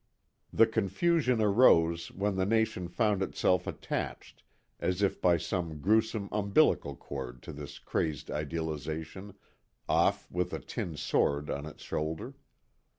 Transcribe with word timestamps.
The 0.51 0.65
confusion 0.65 1.43
arose 1.43 2.09
when 2.09 2.35
the 2.35 2.43
nation 2.47 2.87
found 2.87 3.21
itself 3.21 3.67
attached 3.67 4.41
as 4.79 5.03
if 5.03 5.21
by 5.21 5.37
some 5.37 5.79
gruesome 5.79 6.27
umbilical 6.31 6.95
cord 6.95 7.43
to 7.43 7.53
this 7.53 7.77
crazed 7.77 8.31
Idealization, 8.31 9.35
off 9.87 10.25
with 10.31 10.53
a 10.53 10.59
Tin 10.59 10.97
Sword 10.97 11.51
on 11.51 11.67
its 11.67 11.83
shoulder. 11.83 12.33